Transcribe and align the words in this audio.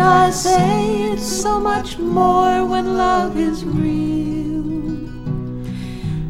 I 0.00 0.30
say 0.30 1.12
it's 1.12 1.26
so 1.26 1.60
much 1.60 1.98
more 1.98 2.64
when 2.64 2.96
love 2.96 3.36
is 3.36 3.64
real. 3.64 4.60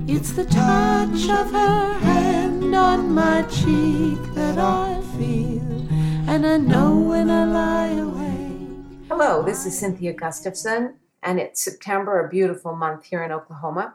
It's 0.08 0.32
the 0.32 0.44
touch 0.44 1.28
of 1.28 1.52
her 1.52 1.94
hand 1.94 2.74
on 2.74 3.12
my 3.12 3.42
cheek 3.42 4.18
that 4.34 4.58
I 4.58 5.00
feel, 5.16 5.88
and 6.28 6.46
I 6.46 6.56
know 6.56 6.98
when 6.98 7.30
I 7.30 7.44
lie 7.44 7.88
awake. 7.88 9.08
Hello, 9.08 9.42
this 9.42 9.66
is 9.66 9.78
Cynthia 9.78 10.14
Gustafson, 10.14 10.94
and 11.22 11.38
it's 11.38 11.62
September, 11.62 12.24
a 12.24 12.28
beautiful 12.28 12.74
month 12.74 13.04
here 13.04 13.22
in 13.22 13.30
Oklahoma. 13.30 13.94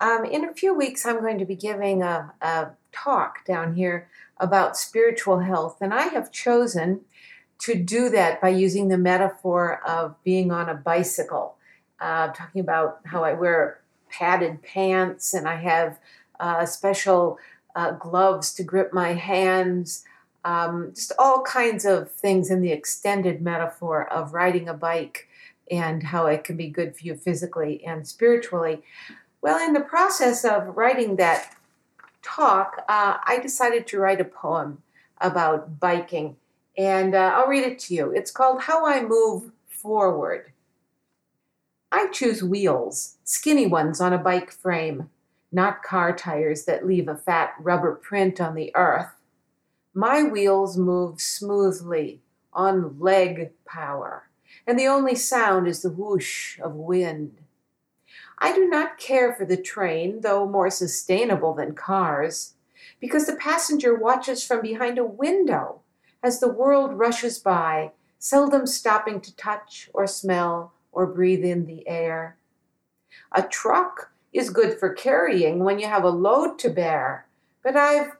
Um, 0.00 0.24
in 0.24 0.44
a 0.44 0.54
few 0.54 0.74
weeks, 0.74 1.06
I'm 1.06 1.20
going 1.20 1.38
to 1.38 1.44
be 1.44 1.56
giving 1.56 2.02
a, 2.02 2.32
a 2.42 2.70
talk 2.92 3.44
down 3.44 3.74
here 3.74 4.08
about 4.38 4.76
spiritual 4.76 5.40
health, 5.40 5.78
and 5.80 5.94
I 5.94 6.08
have 6.08 6.32
chosen 6.32 7.02
to 7.60 7.74
do 7.74 8.08
that 8.08 8.40
by 8.40 8.48
using 8.48 8.88
the 8.88 8.98
metaphor 8.98 9.80
of 9.86 10.22
being 10.24 10.50
on 10.50 10.68
a 10.68 10.74
bicycle. 10.74 11.56
Uh, 12.00 12.28
talking 12.28 12.60
about 12.60 13.00
how 13.04 13.22
I 13.22 13.34
wear 13.34 13.80
padded 14.10 14.62
pants 14.62 15.34
and 15.34 15.46
I 15.46 15.56
have 15.56 15.98
uh, 16.40 16.64
special 16.64 17.38
uh, 17.76 17.92
gloves 17.92 18.54
to 18.54 18.62
grip 18.62 18.92
my 18.92 19.12
hands, 19.12 20.04
um, 20.44 20.92
just 20.94 21.12
all 21.18 21.42
kinds 21.42 21.84
of 21.84 22.10
things 22.10 22.50
in 22.50 22.62
the 22.62 22.72
extended 22.72 23.42
metaphor 23.42 24.10
of 24.10 24.32
riding 24.32 24.68
a 24.68 24.74
bike 24.74 25.28
and 25.70 26.02
how 26.02 26.26
it 26.26 26.42
can 26.42 26.56
be 26.56 26.68
good 26.68 26.96
for 26.96 27.04
you 27.04 27.14
physically 27.14 27.84
and 27.84 28.08
spiritually. 28.08 28.82
Well, 29.42 29.64
in 29.64 29.74
the 29.74 29.80
process 29.80 30.44
of 30.44 30.76
writing 30.76 31.16
that 31.16 31.54
talk, 32.22 32.84
uh, 32.88 33.18
I 33.24 33.38
decided 33.40 33.86
to 33.88 33.98
write 33.98 34.20
a 34.20 34.24
poem 34.24 34.82
about 35.20 35.78
biking 35.78 36.36
and 36.76 37.14
uh, 37.14 37.32
I'll 37.34 37.48
read 37.48 37.64
it 37.64 37.78
to 37.80 37.94
you. 37.94 38.10
It's 38.10 38.30
called 38.30 38.62
How 38.62 38.86
I 38.86 39.02
Move 39.02 39.52
Forward. 39.68 40.52
I 41.92 42.08
choose 42.08 42.42
wheels, 42.42 43.16
skinny 43.24 43.66
ones 43.66 44.00
on 44.00 44.12
a 44.12 44.18
bike 44.18 44.52
frame, 44.52 45.10
not 45.50 45.82
car 45.82 46.14
tires 46.14 46.64
that 46.64 46.86
leave 46.86 47.08
a 47.08 47.16
fat 47.16 47.54
rubber 47.58 47.94
print 47.96 48.40
on 48.40 48.54
the 48.54 48.70
earth. 48.76 49.10
My 49.92 50.22
wheels 50.22 50.76
move 50.76 51.20
smoothly 51.20 52.20
on 52.52 52.98
leg 53.00 53.50
power, 53.64 54.28
and 54.66 54.78
the 54.78 54.86
only 54.86 55.16
sound 55.16 55.66
is 55.66 55.82
the 55.82 55.90
whoosh 55.90 56.60
of 56.60 56.74
wind. 56.74 57.38
I 58.38 58.54
do 58.54 58.68
not 58.68 58.98
care 58.98 59.34
for 59.34 59.44
the 59.44 59.56
train, 59.56 60.20
though 60.20 60.46
more 60.46 60.70
sustainable 60.70 61.54
than 61.54 61.74
cars, 61.74 62.54
because 63.00 63.26
the 63.26 63.36
passenger 63.36 63.94
watches 63.94 64.46
from 64.46 64.62
behind 64.62 64.98
a 64.98 65.04
window 65.04 65.80
as 66.22 66.40
the 66.40 66.52
world 66.52 66.98
rushes 66.98 67.38
by, 67.38 67.92
seldom 68.18 68.66
stopping 68.66 69.20
to 69.20 69.34
touch 69.36 69.88
or 69.94 70.06
smell 70.06 70.72
or 70.92 71.06
breathe 71.06 71.44
in 71.44 71.66
the 71.66 71.86
air. 71.88 72.36
A 73.32 73.42
truck 73.42 74.12
is 74.32 74.50
good 74.50 74.78
for 74.78 74.92
carrying 74.92 75.64
when 75.64 75.78
you 75.78 75.86
have 75.86 76.04
a 76.04 76.10
load 76.10 76.58
to 76.60 76.70
bear, 76.70 77.26
but 77.62 77.76
I've 77.76 78.16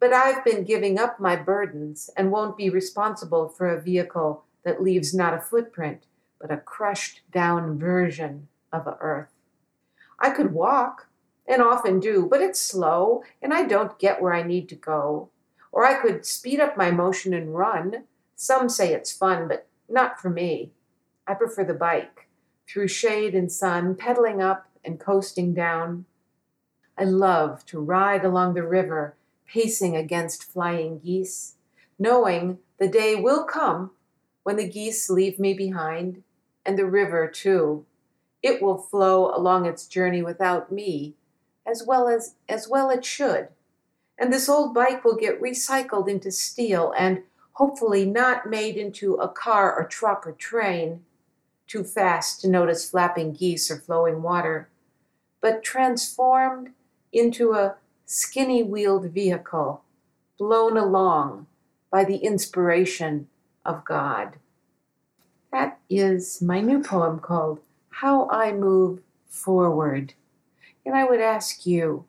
but 0.00 0.12
I've 0.12 0.44
been 0.44 0.64
giving 0.64 0.98
up 0.98 1.20
my 1.20 1.36
burdens 1.36 2.10
and 2.16 2.32
won't 2.32 2.56
be 2.56 2.68
responsible 2.68 3.48
for 3.48 3.68
a 3.68 3.80
vehicle 3.80 4.42
that 4.64 4.82
leaves 4.82 5.14
not 5.14 5.32
a 5.32 5.40
footprint, 5.40 6.06
but 6.40 6.50
a 6.50 6.56
crushed 6.56 7.20
down 7.30 7.78
version 7.78 8.48
of 8.72 8.88
earth. 9.00 9.30
I 10.18 10.30
could 10.30 10.52
walk, 10.52 11.06
and 11.46 11.62
often 11.62 12.00
do, 12.00 12.26
but 12.30 12.40
it's 12.40 12.60
slow, 12.60 13.22
and 13.40 13.52
I 13.52 13.64
don't 13.64 13.98
get 13.98 14.20
where 14.20 14.32
I 14.32 14.42
need 14.42 14.68
to 14.70 14.74
go. 14.74 15.28
Or 15.72 15.86
I 15.86 15.94
could 15.94 16.26
speed 16.26 16.60
up 16.60 16.76
my 16.76 16.90
motion 16.90 17.32
and 17.32 17.54
run. 17.56 18.04
Some 18.36 18.68
say 18.68 18.92
it's 18.92 19.10
fun, 19.10 19.48
but 19.48 19.66
not 19.88 20.20
for 20.20 20.28
me. 20.28 20.70
I 21.26 21.34
prefer 21.34 21.64
the 21.64 21.74
bike, 21.74 22.28
through 22.68 22.88
shade 22.88 23.34
and 23.34 23.50
sun, 23.50 23.94
pedaling 23.94 24.42
up 24.42 24.68
and 24.84 25.00
coasting 25.00 25.54
down. 25.54 26.04
I 26.98 27.04
love 27.04 27.64
to 27.66 27.80
ride 27.80 28.24
along 28.24 28.54
the 28.54 28.62
river, 28.62 29.16
pacing 29.46 29.96
against 29.96 30.44
flying 30.44 30.98
geese, 30.98 31.54
knowing 31.98 32.58
the 32.78 32.88
day 32.88 33.14
will 33.14 33.44
come 33.44 33.92
when 34.42 34.56
the 34.56 34.68
geese 34.68 35.08
leave 35.08 35.38
me 35.38 35.54
behind, 35.54 36.22
and 36.66 36.78
the 36.78 36.86
river 36.86 37.28
too. 37.28 37.86
It 38.42 38.60
will 38.60 38.76
flow 38.76 39.34
along 39.34 39.66
its 39.66 39.86
journey 39.86 40.22
without 40.22 40.70
me, 40.70 41.14
as 41.64 41.84
well 41.86 42.08
as 42.08 42.34
as 42.48 42.68
well 42.68 42.90
it 42.90 43.04
should 43.04 43.48
and 44.18 44.32
this 44.32 44.48
old 44.48 44.74
bike 44.74 45.04
will 45.04 45.16
get 45.16 45.40
recycled 45.40 46.08
into 46.08 46.30
steel 46.30 46.92
and 46.96 47.22
hopefully 47.52 48.04
not 48.06 48.48
made 48.48 48.76
into 48.76 49.14
a 49.14 49.28
car 49.28 49.74
or 49.74 49.86
truck 49.86 50.26
or 50.26 50.32
train, 50.32 51.04
too 51.66 51.84
fast 51.84 52.40
to 52.40 52.48
notice 52.48 52.88
flapping 52.88 53.32
geese 53.32 53.70
or 53.70 53.76
flowing 53.76 54.22
water, 54.22 54.68
but 55.40 55.62
transformed 55.62 56.70
into 57.12 57.52
a 57.52 57.76
skinny 58.06 58.62
wheeled 58.62 59.10
vehicle, 59.10 59.82
blown 60.38 60.76
along 60.76 61.46
by 61.90 62.04
the 62.04 62.16
inspiration 62.16 63.28
of 63.64 63.84
God. 63.84 64.36
That 65.52 65.78
is 65.90 66.40
my 66.40 66.60
new 66.60 66.82
poem 66.82 67.18
called 67.18 67.60
How 67.90 68.28
I 68.30 68.52
Move 68.52 69.00
Forward. 69.28 70.14
And 70.84 70.94
I 70.94 71.04
would 71.04 71.20
ask 71.20 71.66
you, 71.66 72.06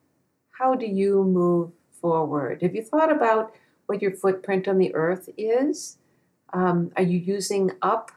how 0.52 0.76
do 0.76 0.86
you 0.86 1.24
move 1.24 1.72
forward. 2.04 2.62
Have 2.62 2.76
you 2.76 2.84
thought 2.84 3.10
about 3.10 3.56
what 3.86 4.02
your 4.02 4.12
footprint 4.12 4.68
on 4.68 4.78
the 4.78 4.94
earth 4.94 5.30
is? 5.38 5.98
Um, 6.52 6.92
are 6.98 7.04
you 7.04 7.18
using 7.18 7.72
up 7.82 8.12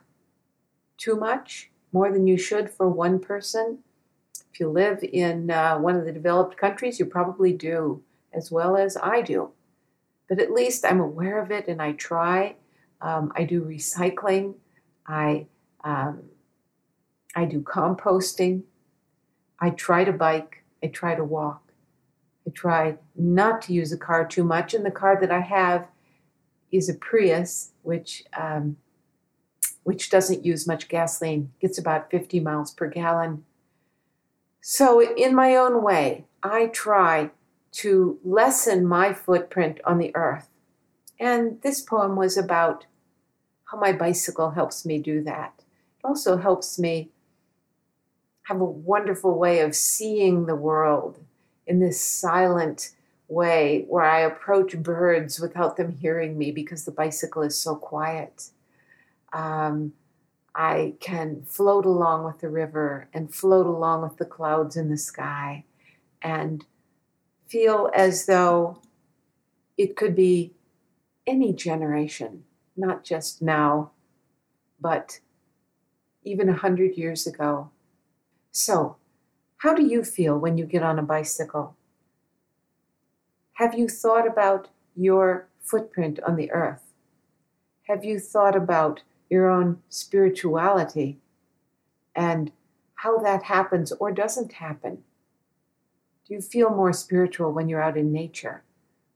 too 0.99 1.15
much, 1.15 1.71
more 1.93 2.11
than 2.13 2.27
you 2.27 2.37
should 2.37 2.69
for 2.69 2.89
one 2.89 3.21
person? 3.21 3.79
If 4.53 4.59
you 4.59 4.69
live 4.71 5.05
in 5.05 5.53
uh, 5.53 5.79
one 5.79 5.95
of 5.95 6.05
the 6.05 6.13
developed 6.13 6.57
countries, 6.57 6.99
you 6.99 7.07
probably 7.07 7.53
do, 7.53 8.03
as 8.35 8.51
well 8.51 8.77
as 8.77 8.97
I 8.97 9.23
do. 9.23 9.51
But 10.29 10.41
at 10.41 10.51
least 10.51 10.85
I'm 10.85 11.01
aware 11.01 11.41
of 11.41 11.53
it 11.53 11.69
and 11.69 11.81
I 11.81 11.93
try. 11.93 12.57
Um, 13.01 13.33
I 13.37 13.45
do 13.45 13.63
recycling. 13.63 14.55
I 15.07 15.47
um, 15.85 16.23
I 17.37 17.45
do 17.45 17.61
composting. 17.61 18.63
I 19.61 19.71
try 19.71 20.03
to 20.03 20.13
bike. 20.13 20.65
I 20.83 20.89
try 20.89 21.15
to 21.15 21.23
walk. 21.23 21.66
I 22.47 22.51
try 22.51 22.97
not 23.17 23.63
to 23.63 23.73
use 23.73 23.91
the 23.91 23.97
car 23.97 24.27
too 24.27 24.45
much, 24.45 24.75
and 24.75 24.85
the 24.85 24.91
car 24.91 25.19
that 25.21 25.31
I 25.31 25.41
have 25.41 25.89
is 26.71 26.89
a 26.89 26.95
Prius, 26.95 27.73
which 27.83 28.25
um, 28.39 28.77
which 29.83 30.11
doesn't 30.11 30.45
use 30.45 30.67
much 30.67 30.89
gasoline. 30.89 31.53
Gets 31.61 31.79
about 31.79 32.11
50 32.11 32.41
miles 32.41 32.73
per 32.73 32.89
gallon. 32.89 33.45
So, 34.61 35.01
in 35.01 35.35
my 35.35 35.55
own 35.55 35.83
way, 35.83 36.25
I 36.43 36.67
try 36.67 37.31
to 37.73 38.19
lessen 38.25 38.87
my 38.87 39.13
footprint 39.13 39.81
on 39.85 39.99
the 39.99 40.15
earth. 40.17 40.49
And 41.21 41.61
this 41.63 41.81
poem 41.81 42.17
was 42.17 42.37
about 42.37 42.87
how 43.67 43.79
my 43.79 43.93
bicycle 43.93 44.51
helps 44.51 44.85
me 44.85 44.99
do 44.99 45.23
that. 45.23 45.53
It 45.99 46.07
also 46.07 46.37
helps 46.37 46.79
me 46.79 47.11
have 48.45 48.61
a 48.61 48.65
wonderful 48.65 49.39
way 49.39 49.61
of 49.61 49.75
seeing 49.75 50.47
the 50.47 50.57
world 50.57 51.21
in 51.67 51.81
this 51.81 52.01
silent 52.01 52.93
way 53.29 53.85
where 53.89 54.05
I 54.05 54.21
approach 54.21 54.77
birds 54.79 55.41
without 55.41 55.77
them 55.77 55.93
hearing 55.93 56.39
me 56.39 56.53
because 56.53 56.85
the 56.85 56.93
bicycle 56.93 57.43
is 57.43 57.59
so 57.59 57.75
quiet. 57.75 58.51
Um, 59.33 59.93
I 60.55 60.95
can 61.01 61.43
float 61.43 61.85
along 61.85 62.25
with 62.25 62.39
the 62.39 62.49
river 62.49 63.09
and 63.13 63.35
float 63.35 63.67
along 63.67 64.03
with 64.03 64.17
the 64.17 64.25
clouds 64.25 64.77
in 64.77 64.89
the 64.89 64.97
sky 64.97 65.65
and 66.23 66.65
feel 67.47 67.91
as 67.95 68.27
though 68.27 68.81
it 69.77 69.97
could 69.97 70.15
be 70.15 70.55
any 71.27 71.53
generation, 71.53 72.45
not 72.77 73.05
just 73.05 73.43
now, 73.43 73.91
but 74.81 75.21
even 76.23 76.49
a 76.49 76.55
hundred 76.55 76.97
years 76.97 77.27
ago. 77.27 77.71
So, 78.51 78.97
how 79.59 79.75
do 79.75 79.83
you 79.83 80.05
feel 80.05 80.39
when 80.39 80.59
you 80.59 80.67
get 80.67 80.83
on 80.83 80.99
a 80.99 81.03
bicycle? 81.03 81.77
Have 83.55 83.75
you 83.75 83.89
thought 83.89 84.27
about 84.27 84.69
your 84.95 85.49
footprint 85.61 86.21
on 86.27 86.37
the 86.37 86.51
earth? 86.53 86.93
Have 87.89 88.05
you 88.05 88.19
thought 88.19 88.55
about 88.55 89.03
your 89.31 89.49
own 89.49 89.81
spirituality 89.89 91.19
and 92.15 92.53
how 92.97 93.19
that 93.19 93.45
happens 93.45 93.93
or 93.93 94.13
doesn't 94.13 94.55
happen? 94.55 95.05
Do 96.27 96.35
you 96.35 96.43
feel 96.43 96.71
more 96.71 96.93
spiritual 96.93 97.53
when 97.53 97.69
you're 97.69 97.83
out 97.83 97.97
in 97.97 98.13
nature, 98.13 98.63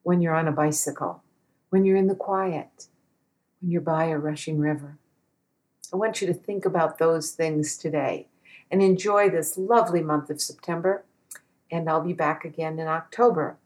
when 0.05 0.23
you're 0.23 0.35
on 0.35 0.49
a 0.49 0.53
bicycle, 0.53 1.23
when 1.69 1.85
you're 1.85 1.97
in 1.97 2.07
the 2.07 2.15
quiet, 2.15 2.87
when 3.61 3.71
you're 3.71 3.81
by 3.83 4.07
a 4.07 4.19
rushing 4.19 4.59
river? 4.59 4.97
I 5.93 5.97
want 5.97 6.23
you 6.23 6.27
to 6.29 6.35
think 6.35 6.65
about 6.65 6.99
those 6.99 7.33
things 7.33 7.77
today 7.77 8.30
and 8.71 8.83
enjoy 8.83 9.29
this 9.29 9.59
lovely 9.59 10.03
month 10.03 10.31
of 10.31 10.41
September. 10.41 11.05
And 11.71 11.89
I'll 11.89 12.05
be 12.05 12.13
back 12.13 12.45
again 12.45 12.79
in 12.79 12.87
October. 12.87 13.57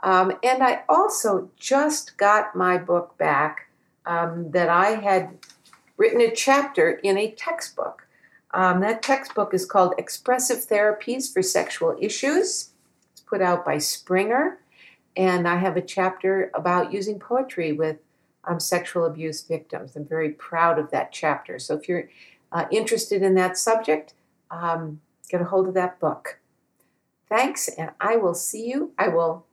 Um, 0.02 0.32
and 0.42 0.62
I 0.62 0.82
also 0.88 1.50
just 1.56 2.16
got 2.16 2.54
my 2.54 2.78
book 2.78 3.18
back 3.18 3.68
um, 4.06 4.50
that 4.52 4.68
I 4.68 4.90
had 4.90 5.38
written 5.98 6.20
a 6.22 6.34
chapter 6.34 6.92
in 6.92 7.18
a 7.18 7.32
textbook. 7.32 8.06
Um, 8.54 8.80
that 8.80 9.02
textbook 9.02 9.52
is 9.52 9.66
called 9.66 9.94
Expressive 9.98 10.66
Therapies 10.66 11.30
for 11.30 11.42
Sexual 11.42 11.98
Issues. 12.00 12.70
It's 13.12 13.20
put 13.20 13.42
out 13.42 13.66
by 13.66 13.76
Springer. 13.76 14.60
And 15.16 15.46
I 15.46 15.56
have 15.56 15.76
a 15.76 15.82
chapter 15.82 16.50
about 16.54 16.92
using 16.92 17.18
poetry 17.18 17.72
with 17.72 17.98
um, 18.44 18.60
sexual 18.60 19.04
abuse 19.04 19.42
victims. 19.42 19.96
I'm 19.96 20.06
very 20.06 20.30
proud 20.30 20.78
of 20.78 20.90
that 20.92 21.12
chapter. 21.12 21.58
So 21.58 21.74
if 21.74 21.88
you're 21.88 22.08
uh, 22.52 22.64
interested 22.70 23.22
in 23.22 23.34
that 23.34 23.58
subject, 23.58 24.14
um, 24.50 25.00
get 25.28 25.42
a 25.42 25.44
hold 25.44 25.68
of 25.68 25.74
that 25.74 26.00
book. 26.00 26.38
Thanks, 27.28 27.68
and 27.68 27.90
I 28.00 28.16
will 28.16 28.34
see 28.34 28.66
you. 28.66 28.92
I 28.96 29.08
will 29.08 29.44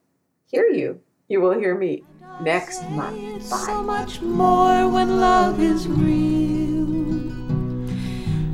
hear 0.49 0.67
you. 0.67 1.01
You 1.27 1.41
will 1.41 1.57
hear 1.57 1.75
me 1.75 2.03
next 2.39 2.87
month. 2.89 3.49
Bye. 3.49 3.55
So 3.55 3.81
much 3.81 4.21
more 4.21 4.87
when 4.87 5.19
love 5.19 5.59
is 5.59 5.87
real. 5.87 6.85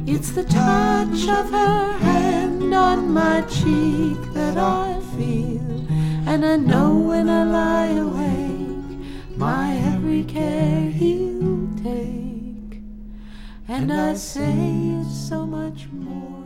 It's 0.08 0.32
the 0.32 0.46
touch 0.46 1.28
of 1.28 1.50
her 1.52 1.92
hand 1.98 2.74
on 2.74 3.12
my 3.12 3.42
cheek 3.42 4.18
that 4.34 4.58
I 4.58 5.02
feel. 5.18 5.86
And 6.26 6.46
I 6.46 6.56
know 6.56 6.98
when 6.98 7.28
I 7.30 7.44
lie 7.44 7.88
awake, 7.88 9.36
my 9.36 9.76
every 9.94 10.24
care 10.24 10.90
he'll 10.92 11.68
take. 11.84 12.82
And 13.68 13.92
I 13.92 14.14
say 14.14 14.54
it's 15.02 15.28
so 15.28 15.46
much 15.46 15.90
more. 15.92 16.41